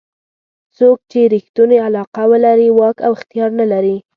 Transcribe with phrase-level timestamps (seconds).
[0.77, 3.95] څوک چې ریښتونې علاقه لري واک او اختیار نه لري.